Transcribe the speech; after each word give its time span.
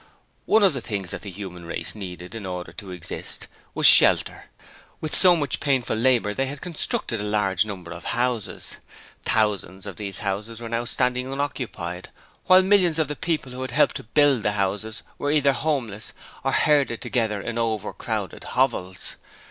One 0.47 0.63
of 0.63 0.73
the 0.73 0.81
things 0.81 1.11
that 1.11 1.21
the 1.21 1.29
human 1.29 1.63
race 1.65 1.93
needed 1.93 2.33
in 2.33 2.43
order 2.43 2.71
to 2.73 2.89
exist 2.89 3.45
was 3.75 3.85
shelter; 3.85 4.45
so 5.11 5.31
with 5.33 5.39
much 5.39 5.59
painful 5.59 5.95
labour 5.95 6.33
they 6.33 6.47
had 6.47 6.59
constructed 6.59 7.21
a 7.21 7.23
large 7.23 7.65
number 7.67 7.91
of 7.91 8.05
houses. 8.05 8.77
Thousands 9.25 9.85
of 9.85 9.97
these 9.97 10.17
houses 10.25 10.59
were 10.59 10.69
now 10.69 10.85
standing 10.85 11.31
unoccupied, 11.31 12.09
while 12.45 12.63
millions 12.63 12.97
of 12.97 13.09
the 13.09 13.15
people 13.15 13.51
who 13.51 13.61
had 13.61 13.69
helped 13.69 13.97
to 13.97 14.03
build 14.03 14.41
the 14.41 14.53
houses 14.53 15.03
were 15.19 15.29
either 15.29 15.53
homeless 15.53 16.13
or 16.43 16.51
herding 16.51 16.97
together 16.97 17.39
in 17.39 17.59
overcrowded 17.59 18.43
hovels. 18.43 19.17